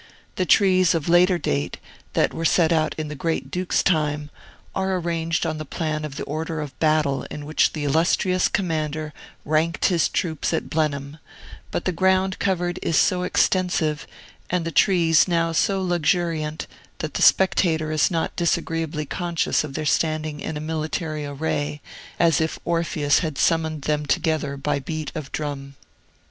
[0.35, 1.77] The trees of later date,
[2.13, 4.31] that were set out in the Great Duke's time,
[4.73, 9.13] are arranged on the plan of the order of battle in which the illustrious commander
[9.45, 11.19] ranked his troops at Blenheim;
[11.69, 14.07] but the ground covered is so extensive,
[14.49, 16.65] and the trees now so luxuriant,
[16.97, 21.79] that the spectator is not disagreeably conscious of their standing in military array,
[22.19, 25.75] as if Orpheus had summoned them together by beat of drum.